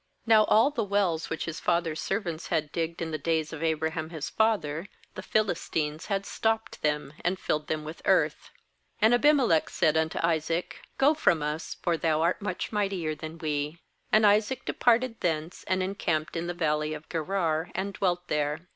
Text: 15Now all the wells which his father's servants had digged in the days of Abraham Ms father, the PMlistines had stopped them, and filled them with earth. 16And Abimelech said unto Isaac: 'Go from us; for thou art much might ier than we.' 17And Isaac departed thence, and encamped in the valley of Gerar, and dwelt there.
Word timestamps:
15Now 0.27 0.45
all 0.47 0.71
the 0.71 0.83
wells 0.83 1.29
which 1.29 1.45
his 1.45 1.59
father's 1.59 2.01
servants 2.01 2.47
had 2.47 2.71
digged 2.71 3.03
in 3.03 3.11
the 3.11 3.19
days 3.19 3.53
of 3.53 3.61
Abraham 3.61 4.07
Ms 4.07 4.31
father, 4.31 4.87
the 5.13 5.21
PMlistines 5.21 6.07
had 6.07 6.25
stopped 6.25 6.81
them, 6.81 7.13
and 7.23 7.37
filled 7.37 7.67
them 7.67 7.83
with 7.85 8.01
earth. 8.05 8.49
16And 9.03 9.13
Abimelech 9.13 9.69
said 9.69 9.95
unto 9.95 10.17
Isaac: 10.23 10.79
'Go 10.97 11.13
from 11.13 11.43
us; 11.43 11.75
for 11.83 11.97
thou 11.97 12.23
art 12.23 12.41
much 12.41 12.71
might 12.71 12.93
ier 12.93 13.13
than 13.13 13.37
we.' 13.37 13.77
17And 14.11 14.25
Isaac 14.25 14.65
departed 14.65 15.21
thence, 15.21 15.63
and 15.67 15.83
encamped 15.83 16.35
in 16.35 16.47
the 16.47 16.55
valley 16.55 16.95
of 16.95 17.07
Gerar, 17.07 17.69
and 17.75 17.93
dwelt 17.93 18.27
there. 18.27 18.61